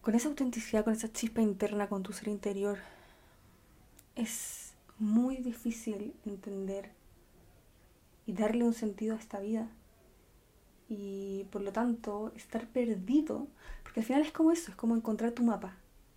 con 0.00 0.14
esa 0.14 0.28
autenticidad, 0.28 0.82
con 0.82 0.94
esa 0.94 1.12
chispa 1.12 1.42
interna, 1.42 1.90
con 1.90 2.02
tu 2.02 2.14
ser 2.14 2.28
interior, 2.28 2.78
es 4.16 4.72
muy 4.98 5.36
difícil 5.36 6.14
entender 6.24 6.90
y 8.24 8.32
darle 8.32 8.64
un 8.64 8.72
sentido 8.72 9.14
a 9.14 9.18
esta 9.18 9.40
vida. 9.40 9.68
Y 10.88 11.44
por 11.52 11.60
lo 11.60 11.70
tanto, 11.70 12.32
estar 12.34 12.66
perdido, 12.66 13.46
porque 13.90 14.00
al 14.00 14.06
final 14.06 14.22
es 14.22 14.30
como 14.30 14.52
eso, 14.52 14.70
es 14.70 14.76
como 14.76 14.94
encontrar 14.94 15.32
tu 15.32 15.42
mapa, 15.42 15.74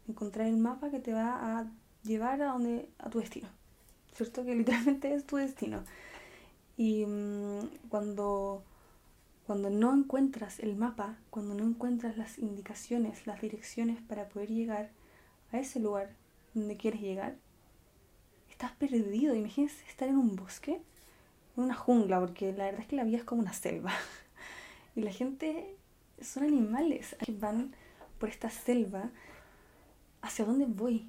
encontrar 0.07 0.45
el 0.45 0.57
mapa 0.57 0.91
que 0.91 0.99
te 0.99 1.11
va 1.11 1.57
a 1.57 1.65
llevar 2.03 2.39
a 2.43 2.51
donde 2.51 2.87
a 2.99 3.09
tu 3.09 3.17
destino. 3.17 3.47
¿Cierto? 4.13 4.45
Que 4.45 4.53
literalmente 4.53 5.11
es 5.11 5.25
tu 5.25 5.37
destino. 5.37 5.83
Y 6.77 7.03
mmm, 7.07 7.67
cuando 7.89 8.63
cuando 9.47 9.71
no 9.71 9.91
encuentras 9.91 10.59
el 10.59 10.75
mapa, 10.75 11.17
cuando 11.31 11.55
no 11.55 11.63
encuentras 11.63 12.15
las 12.15 12.37
indicaciones, 12.37 13.25
las 13.25 13.41
direcciones 13.41 13.99
para 14.03 14.29
poder 14.29 14.49
llegar 14.49 14.91
a 15.51 15.57
ese 15.57 15.79
lugar 15.79 16.11
donde 16.53 16.77
quieres 16.77 17.01
llegar, 17.01 17.37
estás 18.51 18.73
perdido. 18.73 19.33
Imagínense 19.33 19.83
estar 19.87 20.07
en 20.07 20.17
un 20.17 20.35
bosque, 20.35 20.79
en 21.57 21.63
una 21.63 21.73
jungla, 21.73 22.19
porque 22.19 22.53
la 22.53 22.65
verdad 22.65 22.81
es 22.81 22.87
que 22.87 22.97
la 22.97 23.03
vida 23.03 23.17
es 23.17 23.23
como 23.23 23.41
una 23.41 23.53
selva. 23.53 23.93
Y 24.95 25.01
la 25.01 25.11
gente 25.11 25.75
son 26.23 26.43
animales 26.43 27.15
que 27.23 27.31
van 27.31 27.75
por 28.19 28.29
esta 28.29 28.49
selva. 28.49 29.09
¿Hacia 30.21 30.45
dónde 30.45 30.65
voy? 30.65 31.07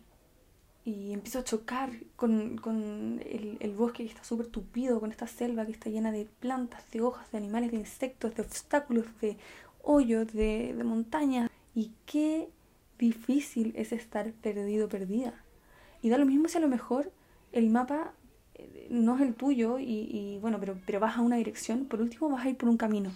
y 0.85 1.13
empiezo 1.15 1.39
a 1.39 1.45
chocar 1.45 1.93
con, 2.15 2.59
con 2.59 3.21
el, 3.25 3.57
el, 3.61 3.73
bosque 3.73 4.05
que 4.05 4.11
está 4.11 4.23
súper 4.23 4.49
tupido, 4.49 5.01
con 5.01 5.11
esta 5.11 5.27
selva 5.27 5.65
que 5.65 5.73
está 5.73 5.89
llena 5.89 6.13
de 6.13 6.27
plantas, 6.41 6.83
de 6.91 7.01
hojas, 7.01 7.31
de 7.33 7.39
animales, 7.39 7.71
de 7.71 7.79
insectos, 7.79 8.35
de 8.35 8.43
obstáculos, 8.43 9.07
de 9.21 9.39
hoyos, 9.83 10.31
de, 10.33 10.75
de 10.77 10.85
montañas. 10.85 11.51
Y 11.75 11.93
qué 12.05 12.51
difícil 12.99 13.73
es 13.77 13.93
estar 13.93 14.31
perdido, 14.33 14.89
perdida. 14.89 15.33
Y 16.03 16.11
da 16.11 16.19
lo 16.19 16.27
mismo 16.27 16.49
si 16.49 16.59
a 16.59 16.61
lo 16.61 16.69
mejor 16.69 17.11
el 17.53 17.71
mapa 17.71 18.13
eh, 18.55 18.89
no 18.91 19.17
es 19.17 19.23
el 19.23 19.35
tuyo 19.35 19.79
y, 19.79 19.85
y 20.11 20.39
bueno, 20.43 20.61
pero, 20.61 20.77
pero 20.85 21.01
vas 21.01 21.17
a 21.17 21.23
una 21.23 21.37
dirección, 21.37 21.87
por 21.87 22.03
último 22.03 22.29
vas 22.29 22.45
a 22.45 22.51
ir 22.51 22.59
por 22.59 22.69
un 22.69 22.77
camino. 22.77 23.11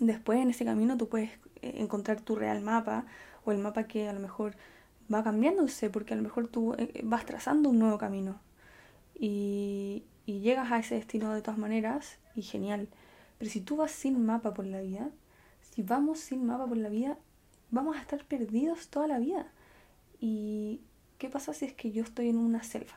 Después 0.00 0.40
en 0.40 0.50
ese 0.50 0.64
camino 0.64 0.96
tú 0.96 1.08
puedes 1.08 1.30
eh, 1.62 1.74
encontrar 1.76 2.20
tu 2.20 2.36
real 2.36 2.60
mapa 2.60 3.06
o 3.44 3.52
el 3.52 3.58
mapa 3.58 3.84
que 3.84 4.08
a 4.08 4.12
lo 4.12 4.20
mejor 4.20 4.56
va 5.12 5.22
cambiándose 5.22 5.90
porque 5.90 6.14
a 6.14 6.16
lo 6.16 6.22
mejor 6.22 6.48
tú 6.48 6.74
eh, 6.74 7.00
vas 7.04 7.26
trazando 7.26 7.68
un 7.68 7.78
nuevo 7.78 7.98
camino 7.98 8.40
y, 9.14 10.04
y 10.26 10.40
llegas 10.40 10.72
a 10.72 10.78
ese 10.78 10.96
destino 10.96 11.32
de 11.34 11.42
todas 11.42 11.58
maneras 11.58 12.18
y 12.34 12.42
genial. 12.42 12.88
Pero 13.38 13.50
si 13.50 13.60
tú 13.60 13.76
vas 13.76 13.92
sin 13.92 14.24
mapa 14.24 14.54
por 14.54 14.66
la 14.66 14.80
vida, 14.80 15.10
si 15.60 15.82
vamos 15.82 16.20
sin 16.20 16.44
mapa 16.46 16.66
por 16.66 16.76
la 16.76 16.88
vida, 16.88 17.18
vamos 17.70 17.96
a 17.96 18.00
estar 18.00 18.24
perdidos 18.24 18.88
toda 18.88 19.06
la 19.06 19.18
vida. 19.18 19.52
¿Y 20.20 20.80
qué 21.18 21.28
pasa 21.28 21.52
si 21.52 21.64
es 21.64 21.72
que 21.74 21.92
yo 21.92 22.02
estoy 22.02 22.28
en 22.28 22.38
una 22.38 22.62
selva 22.62 22.94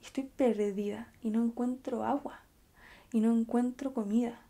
y 0.00 0.04
estoy 0.04 0.24
perdida 0.24 1.12
y 1.22 1.30
no 1.30 1.42
encuentro 1.42 2.04
agua 2.04 2.40
y 3.12 3.20
no 3.20 3.36
encuentro 3.36 3.92
comida? 3.92 4.40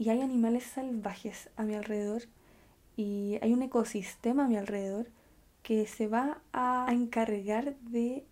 Y 0.00 0.08
hay 0.08 0.22
animales 0.22 0.64
salvajes 0.64 1.50
a 1.58 1.62
mi 1.64 1.74
alrededor 1.74 2.22
y 2.96 3.38
hay 3.42 3.52
un 3.52 3.60
ecosistema 3.60 4.46
a 4.46 4.48
mi 4.48 4.56
alrededor 4.56 5.08
que 5.62 5.86
se 5.86 6.08
va 6.08 6.40
a 6.54 6.86
encargar 6.90 7.76
de 7.80 8.24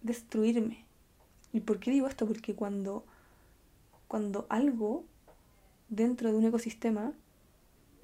destruirme. 0.00 0.84
¿Y 1.52 1.58
por 1.58 1.80
qué 1.80 1.90
digo 1.90 2.06
esto? 2.06 2.24
Porque 2.24 2.54
cuando, 2.54 3.04
cuando 4.06 4.46
algo 4.48 5.06
dentro 5.88 6.30
de 6.30 6.38
un 6.38 6.44
ecosistema 6.44 7.12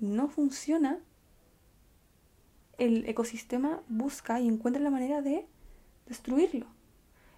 no 0.00 0.26
funciona, 0.28 0.98
el 2.78 3.08
ecosistema 3.08 3.80
busca 3.86 4.40
y 4.40 4.48
encuentra 4.48 4.82
la 4.82 4.90
manera 4.90 5.22
de 5.22 5.46
destruirlo. 6.08 6.66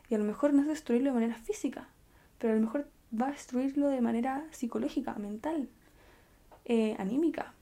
Y 0.09 0.15
a 0.15 0.19
lo 0.19 0.25
mejor 0.25 0.55
no 0.55 0.63
es 0.63 0.69
destruirlo 0.69 1.11
de 1.11 1.21
manera 1.21 1.35
física, 1.35 1.91
pero 2.39 2.55
a 2.55 2.57
lo 2.57 2.63
mejor 2.63 2.89
va 3.13 3.29
a 3.29 3.33
destruirlo 3.33 3.89
de 3.89 4.01
manera 4.01 4.47
psicológica, 4.51 5.15
mental, 5.15 5.69
eh, 6.65 6.97
anímica. 6.99 7.55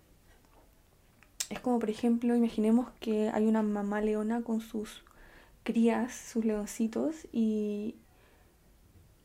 Es 1.50 1.60
como, 1.60 1.78
por 1.78 1.90
ejemplo, 1.90 2.34
imaginemos 2.34 2.88
que 3.00 3.28
hay 3.28 3.46
una 3.46 3.62
mamá 3.62 4.00
leona 4.00 4.42
con 4.42 4.60
sus 4.60 5.04
crías, 5.62 6.14
sus 6.14 6.44
leoncitos, 6.44 7.28
y, 7.32 7.96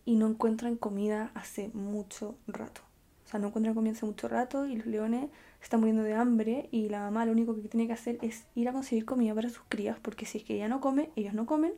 y 0.06 0.16
no 0.16 0.28
encuentran 0.28 0.76
comida 0.76 1.32
hace 1.34 1.70
mucho 1.74 2.36
rato. 2.48 2.82
O 3.26 3.30
sea, 3.30 3.40
no 3.40 3.48
encuentran 3.48 3.76
comida 3.76 3.94
hace 3.94 4.06
mucho 4.06 4.28
rato 4.28 4.66
y 4.66 4.76
los 4.76 4.88
leones 4.88 5.30
están 5.62 5.82
muriendo 5.82 6.04
de 6.04 6.14
hambre 6.14 6.68
y 6.72 6.90
la 6.90 7.02
mamá 7.02 7.26
lo 7.26 7.32
único 7.32 7.56
que 7.56 7.68
tiene 7.68 7.86
que 7.88 7.94
hacer 7.94 8.18
es 8.22 8.46
ir 8.56 8.68
a 8.70 8.74
conseguir 8.74 9.06
comida 9.06 9.36
para 9.36 9.50
sus 9.50 9.62
crías 9.70 10.00
porque 10.02 10.26
si 10.26 10.40
es 10.40 10.44
que 10.44 10.56
ella 10.56 10.68
no 10.68 10.82
come, 10.82 11.12
ellos 11.16 11.34
no 11.34 11.46
comen, 11.46 11.74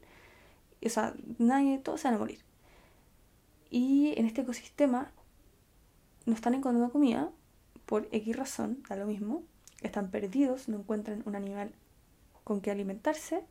o 0.83 0.89
sea, 0.89 1.13
nadie, 1.39 1.77
todos 1.79 2.01
se 2.01 2.07
van 2.07 2.15
a 2.15 2.19
morir. 2.19 2.39
Y 3.71 4.13
en 4.17 4.25
este 4.25 4.41
ecosistema 4.41 5.11
no 6.25 6.33
están 6.33 6.53
encontrando 6.53 6.91
comida 6.91 7.31
por 7.85 8.07
X 8.11 8.35
razón, 8.35 8.83
da 8.87 8.97
lo 8.97 9.07
mismo, 9.07 9.43
están 9.81 10.11
perdidos, 10.11 10.67
no 10.67 10.77
encuentran 10.77 11.23
un 11.25 11.35
animal 11.35 11.71
con 12.43 12.61
que 12.61 12.69
alimentarse 12.69 13.43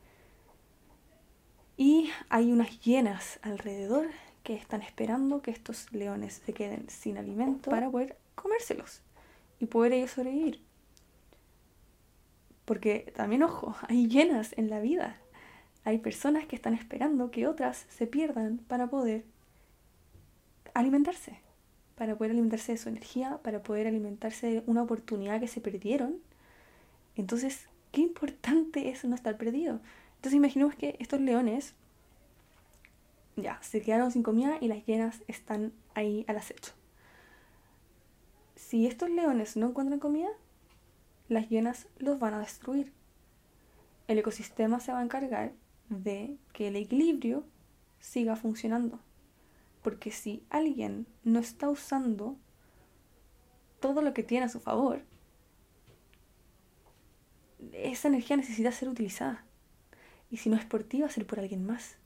Y 1.76 2.10
hay 2.28 2.52
unas 2.52 2.80
hienas 2.80 3.40
alrededor 3.42 4.08
que 4.42 4.54
están 4.54 4.82
esperando 4.82 5.42
que 5.42 5.50
estos 5.50 5.90
leones 5.92 6.42
se 6.44 6.52
queden 6.52 6.88
sin 6.88 7.16
alimento 7.16 7.70
para 7.70 7.90
poder 7.90 8.18
comérselos 8.34 9.02
y 9.58 9.66
poder 9.66 9.94
ellos 9.94 10.10
sobrevivir. 10.12 10.62
Porque 12.66 13.12
también, 13.16 13.42
ojo, 13.42 13.74
hay 13.88 14.06
hienas 14.06 14.52
en 14.58 14.68
la 14.68 14.80
vida. 14.80 15.16
Hay 15.84 15.98
personas 15.98 16.46
que 16.46 16.56
están 16.56 16.74
esperando 16.74 17.30
que 17.30 17.46
otras 17.46 17.86
se 17.88 18.06
pierdan 18.06 18.58
para 18.58 18.88
poder 18.88 19.24
alimentarse, 20.74 21.40
para 21.96 22.16
poder 22.16 22.32
alimentarse 22.32 22.72
de 22.72 22.78
su 22.78 22.88
energía, 22.88 23.38
para 23.42 23.62
poder 23.62 23.86
alimentarse 23.86 24.46
de 24.46 24.62
una 24.66 24.82
oportunidad 24.82 25.40
que 25.40 25.48
se 25.48 25.60
perdieron. 25.60 26.16
Entonces, 27.16 27.68
qué 27.92 28.00
importante 28.00 28.88
es 28.90 29.04
no 29.04 29.14
estar 29.14 29.36
perdido. 29.36 29.80
Entonces 30.16 30.36
imaginemos 30.36 30.74
que 30.74 30.96
estos 30.98 31.20
leones 31.20 31.74
ya 33.36 33.58
se 33.62 33.80
quedaron 33.80 34.10
sin 34.10 34.22
comida 34.22 34.58
y 34.60 34.68
las 34.68 34.84
hienas 34.84 35.22
están 35.28 35.72
ahí 35.94 36.24
al 36.28 36.36
acecho. 36.36 36.72
Si 38.56 38.86
estos 38.86 39.10
leones 39.10 39.56
no 39.56 39.68
encuentran 39.68 39.98
comida, 39.98 40.28
las 41.28 41.48
hienas 41.48 41.86
los 41.98 42.18
van 42.18 42.34
a 42.34 42.40
destruir. 42.40 42.92
El 44.08 44.18
ecosistema 44.18 44.80
se 44.80 44.92
va 44.92 45.00
a 45.00 45.04
encargar 45.04 45.52
de 45.88 46.36
que 46.52 46.68
el 46.68 46.76
equilibrio 46.76 47.44
siga 48.00 48.36
funcionando. 48.36 48.98
Porque 49.82 50.10
si 50.10 50.44
alguien 50.50 51.06
no 51.24 51.38
está 51.38 51.68
usando 51.68 52.36
todo 53.80 54.02
lo 54.02 54.12
que 54.12 54.22
tiene 54.22 54.46
a 54.46 54.50
su 54.50 54.60
favor, 54.60 55.02
esa 57.72 58.08
energía 58.08 58.36
necesita 58.36 58.72
ser 58.72 58.88
utilizada. 58.88 59.44
Y 60.30 60.38
si 60.38 60.48
no 60.48 60.56
es 60.56 60.64
por 60.64 60.84
ti, 60.84 61.00
va 61.00 61.06
a 61.06 61.10
ser 61.10 61.26
por 61.26 61.40
alguien 61.40 61.66
más. 61.66 61.96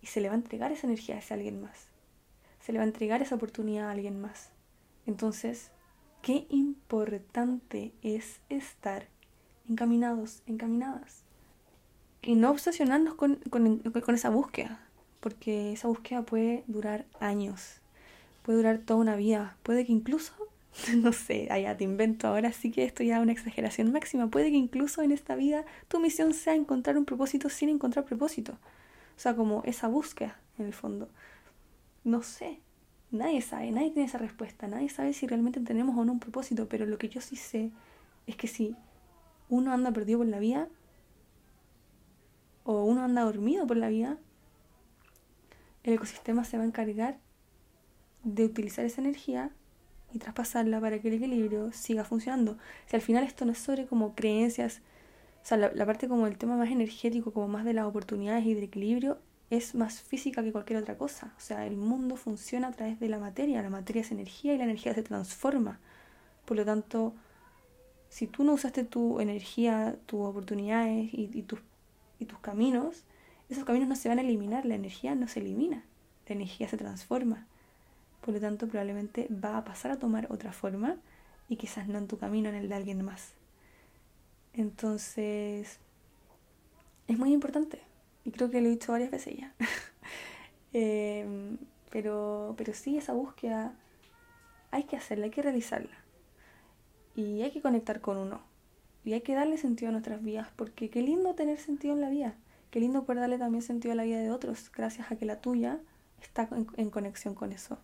Y 0.00 0.06
se 0.06 0.20
le 0.20 0.28
va 0.28 0.34
a 0.34 0.38
entregar 0.38 0.72
esa 0.72 0.86
energía 0.86 1.16
a 1.16 1.18
ese 1.18 1.34
alguien 1.34 1.60
más. 1.60 1.88
Se 2.60 2.72
le 2.72 2.78
va 2.78 2.84
a 2.84 2.88
entregar 2.88 3.22
esa 3.22 3.34
oportunidad 3.34 3.88
a 3.88 3.92
alguien 3.92 4.20
más. 4.20 4.50
Entonces, 5.06 5.70
qué 6.22 6.46
importante 6.50 7.92
es 8.02 8.40
estar 8.48 9.08
encaminados, 9.68 10.42
encaminadas. 10.46 11.22
Y 12.22 12.34
no 12.34 12.50
obsesionarnos 12.50 13.14
con, 13.14 13.36
con, 13.50 14.14
esa 14.14 14.30
búsqueda, 14.30 14.80
porque 15.20 15.72
esa 15.72 15.88
búsqueda 15.88 16.22
puede 16.22 16.64
durar 16.66 17.04
años, 17.20 17.80
puede 18.42 18.58
durar 18.58 18.78
toda 18.78 19.00
una 19.00 19.16
vida, 19.16 19.56
puede 19.62 19.84
que 19.84 19.92
incluso, 19.92 20.32
no 20.96 21.12
sé, 21.12 21.48
allá 21.50 21.76
te 21.76 21.84
invento 21.84 22.28
ahora, 22.28 22.52
sí 22.52 22.70
que 22.70 22.84
esto 22.84 23.02
ya 23.02 23.16
es 23.16 23.22
una 23.22 23.32
exageración 23.32 23.92
máxima, 23.92 24.28
puede 24.28 24.50
que 24.50 24.56
incluso 24.56 25.02
en 25.02 25.12
esta 25.12 25.34
vida 25.34 25.64
tu 25.88 26.00
misión 26.00 26.34
sea 26.34 26.54
encontrar 26.54 26.96
un 26.98 27.04
propósito 27.04 27.48
sin 27.48 27.68
encontrar 27.68 28.04
propósito. 28.04 28.52
O 29.16 29.20
sea, 29.20 29.34
como 29.34 29.62
esa 29.64 29.88
búsqueda, 29.88 30.38
en 30.58 30.66
el 30.66 30.72
fondo. 30.72 31.08
No 32.04 32.22
sé, 32.22 32.60
nadie 33.10 33.40
sabe, 33.42 33.70
nadie 33.72 33.90
tiene 33.90 34.06
esa 34.06 34.18
respuesta, 34.18 34.68
nadie 34.68 34.88
sabe 34.88 35.12
si 35.12 35.26
realmente 35.26 35.60
tenemos 35.60 35.96
o 35.96 36.04
no 36.04 36.12
un 36.12 36.20
propósito, 36.20 36.68
pero 36.68 36.86
lo 36.86 36.98
que 36.98 37.08
yo 37.08 37.20
sí 37.20 37.36
sé 37.36 37.70
es 38.26 38.36
que 38.36 38.46
si 38.46 38.76
uno 39.48 39.72
anda 39.72 39.90
perdido 39.92 40.18
por 40.18 40.28
la 40.28 40.38
vida, 40.38 40.68
o 42.64 42.84
uno 42.84 43.04
anda 43.04 43.22
dormido 43.22 43.66
por 43.66 43.76
la 43.76 43.88
vida, 43.88 44.18
el 45.86 45.94
ecosistema 45.94 46.44
se 46.44 46.58
va 46.58 46.64
a 46.64 46.66
encargar 46.66 47.18
de 48.24 48.44
utilizar 48.44 48.84
esa 48.84 49.00
energía 49.00 49.50
y 50.12 50.18
traspasarla 50.18 50.80
para 50.80 50.98
que 50.98 51.08
el 51.08 51.14
equilibrio 51.14 51.72
siga 51.72 52.04
funcionando. 52.04 52.58
Si 52.86 52.96
al 52.96 53.02
final 53.02 53.24
esto 53.24 53.44
no 53.44 53.52
es 53.52 53.58
sobre 53.58 53.86
como 53.86 54.14
creencias, 54.14 54.82
o 55.42 55.46
sea, 55.46 55.56
la, 55.58 55.86
parte 55.86 56.08
como 56.08 56.26
el 56.26 56.36
tema 56.38 56.56
más 56.56 56.70
energético, 56.70 57.32
como 57.32 57.46
más 57.46 57.64
de 57.64 57.72
las 57.72 57.86
oportunidades 57.86 58.44
y 58.46 58.54
del 58.54 58.64
equilibrio, 58.64 59.18
es 59.48 59.76
más 59.76 60.00
física 60.00 60.42
que 60.42 60.50
cualquier 60.50 60.80
otra 60.80 60.98
cosa. 60.98 61.32
O 61.36 61.40
sea, 61.40 61.66
el 61.66 61.76
mundo 61.76 62.16
funciona 62.16 62.68
a 62.68 62.72
través 62.72 62.98
de 62.98 63.08
la 63.08 63.18
materia, 63.20 63.62
la 63.62 63.70
materia 63.70 64.02
es 64.02 64.10
energía 64.10 64.54
y 64.54 64.58
la 64.58 64.64
energía 64.64 64.92
se 64.92 65.04
transforma. 65.04 65.78
Por 66.46 66.56
lo 66.56 66.64
tanto, 66.64 67.14
si 68.08 68.26
tú 68.26 68.42
no 68.42 68.54
usaste 68.54 68.82
tu 68.82 69.20
energía, 69.20 69.96
tus 70.06 70.20
oportunidades 70.20 71.10
y, 71.12 71.42
tus, 71.42 71.60
y 72.18 72.24
tus 72.24 72.40
caminos, 72.40 73.04
esos 73.48 73.64
caminos 73.64 73.88
no 73.88 73.96
se 73.96 74.08
van 74.08 74.18
a 74.18 74.22
eliminar, 74.22 74.64
la 74.64 74.74
energía 74.74 75.14
no 75.14 75.28
se 75.28 75.40
elimina, 75.40 75.84
la 76.28 76.34
energía 76.34 76.68
se 76.68 76.76
transforma. 76.76 77.46
Por 78.20 78.34
lo 78.34 78.40
tanto, 78.40 78.66
probablemente 78.66 79.28
va 79.30 79.58
a 79.58 79.64
pasar 79.64 79.92
a 79.92 79.98
tomar 79.98 80.26
otra 80.30 80.52
forma 80.52 80.96
y 81.48 81.56
quizás 81.56 81.86
no 81.86 81.98
en 81.98 82.08
tu 82.08 82.18
camino, 82.18 82.48
en 82.48 82.56
el 82.56 82.68
de 82.68 82.74
alguien 82.74 83.04
más. 83.04 83.34
Entonces, 84.52 85.78
es 87.06 87.18
muy 87.18 87.32
importante. 87.32 87.80
Y 88.24 88.32
creo 88.32 88.50
que 88.50 88.60
lo 88.60 88.66
he 88.66 88.70
dicho 88.70 88.92
varias 88.92 89.10
veces 89.10 89.36
ya. 89.36 89.54
Em, 90.72 91.56
pero, 91.90 92.54
pero 92.58 92.74
sí, 92.74 92.98
esa 92.98 93.14
búsqueda 93.14 93.72
hay 94.70 94.84
que 94.84 94.96
hacerla, 94.96 95.24
hay 95.24 95.30
que 95.30 95.40
realizarla. 95.40 95.96
Y 97.14 97.40
hay 97.42 97.50
que 97.50 97.62
conectar 97.62 98.00
con 98.02 98.18
uno. 98.18 98.40
Y 99.04 99.14
hay 99.14 99.22
que 99.22 99.34
darle 99.34 99.56
sentido 99.56 99.88
a 99.88 99.92
nuestras 99.92 100.22
vidas, 100.22 100.48
porque 100.56 100.90
qué 100.90 101.00
lindo 101.00 101.34
tener 101.34 101.58
sentido 101.58 101.94
en 101.94 102.00
la 102.02 102.10
vida. 102.10 102.34
Qué 102.70 102.80
lindo 102.80 103.04
poder 103.04 103.20
darle 103.20 103.38
también 103.38 103.62
sentido 103.62 103.92
a 103.92 103.96
la 103.96 104.04
vida 104.04 104.20
de 104.20 104.30
otros, 104.30 104.70
gracias 104.72 105.10
a 105.10 105.16
que 105.16 105.24
la 105.24 105.40
tuya 105.40 105.80
está 106.22 106.48
en, 106.76 106.90
conexión 106.90 107.34
con 107.34 107.52
eso. 107.52 107.78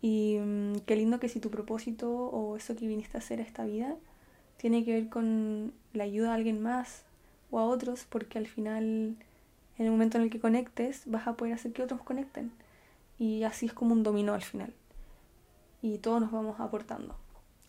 Y 0.00 0.38
mm, 0.40 0.80
qué 0.86 0.96
lindo 0.96 1.20
que 1.20 1.28
si 1.28 1.40
tu 1.40 1.50
propósito 1.50 2.10
o 2.10 2.56
eso 2.56 2.74
que 2.74 2.86
viniste 2.86 3.16
a 3.16 3.20
hacer 3.20 3.40
a 3.40 3.42
esta 3.42 3.64
vida 3.64 3.96
tiene 4.56 4.84
que 4.84 4.92
ver 4.92 5.08
con 5.08 5.72
la 5.92 6.04
ayuda 6.04 6.30
a 6.30 6.34
alguien 6.34 6.62
más 6.62 7.04
o 7.50 7.58
a 7.58 7.64
otros, 7.64 8.06
porque 8.08 8.38
al 8.38 8.46
final, 8.46 9.16
en 9.78 9.86
el 9.86 9.90
momento 9.90 10.18
en 10.18 10.24
el 10.24 10.30
que 10.30 10.40
conectes, 10.40 11.02
vas 11.06 11.26
a 11.26 11.34
poder 11.34 11.54
hacer 11.54 11.72
que 11.72 11.82
otros 11.82 12.00
conecten. 12.02 12.52
Y 13.18 13.42
así 13.42 13.66
es 13.66 13.72
como 13.72 13.92
un 13.92 14.02
dominó 14.02 14.34
al 14.34 14.42
final. 14.42 14.72
Y 15.82 15.98
todos 15.98 16.20
nos 16.20 16.30
vamos 16.30 16.60
aportando. 16.60 17.16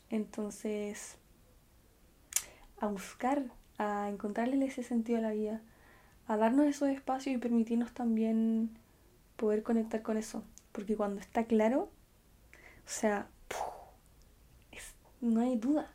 Entonces, 0.10 1.18
a 2.80 2.88
buscar, 2.88 3.44
a 3.78 4.10
encontrarle 4.10 4.64
ese 4.66 4.84
sentido 4.84 5.18
a 5.18 5.22
la 5.22 5.32
vida, 5.32 5.62
a 6.28 6.38
darnos 6.38 6.66
esos 6.68 6.90
espacios 6.90 7.36
y 7.36 7.40
permitirnos 7.40 7.94
también 7.94 8.70
poder 9.36 9.64
conectar 9.64 10.02
con 10.02 10.18
eso. 10.18 10.44
Porque 10.72 10.96
cuando 10.96 11.22
está 11.22 11.46
claro, 11.46 11.90
o 12.86 12.90
sea, 12.90 13.28
no 15.24 15.42
hay 15.42 15.56
duda. 15.58 15.92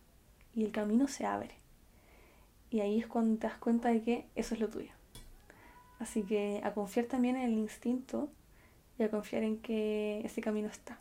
Y 0.55 0.64
el 0.64 0.73
camino 0.73 1.07
se 1.07 1.27
abre. 1.27 1.55
Y 2.71 2.81
ahí 2.81 2.99
es 2.99 3.07
cuando 3.07 3.38
te 3.38 3.47
das 3.47 3.59
cuenta 3.59 3.88
de 3.88 4.03
que 4.03 4.27
eso 4.35 4.55
es 4.55 4.61
lo 4.61 4.69
tuyo. 4.69 4.91
Así 5.99 6.23
que 6.23 6.61
a 6.64 6.73
confiar 6.73 7.07
también 7.07 7.37
en 7.37 7.43
el 7.43 7.53
instinto 7.53 8.31
y 8.99 9.03
a 9.03 9.11
confiar 9.11 9.43
en 9.43 9.59
que 9.59 10.21
ese 10.25 10.41
camino 10.41 10.69
está. 10.69 10.99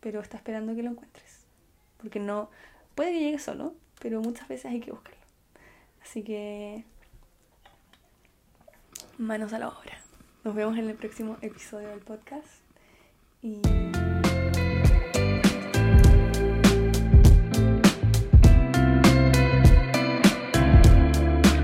Pero 0.00 0.20
está 0.20 0.36
esperando 0.36 0.74
que 0.74 0.82
lo 0.82 0.90
encuentres. 0.90 1.44
Porque 1.98 2.20
no, 2.20 2.50
puede 2.94 3.12
que 3.12 3.20
llegue 3.20 3.38
solo, 3.38 3.74
pero 4.00 4.20
muchas 4.20 4.48
veces 4.48 4.66
hay 4.66 4.80
que 4.80 4.92
buscarlo. 4.92 5.18
Así 6.02 6.22
que 6.22 6.84
manos 9.18 9.52
a 9.52 9.58
la 9.58 9.68
obra. 9.68 9.98
Nos 10.44 10.54
vemos 10.54 10.78
en 10.78 10.88
el 10.88 10.94
próximo 10.94 11.36
episodio 11.42 11.88
del 11.88 12.00
podcast. 12.00 12.46
Y 13.42 13.60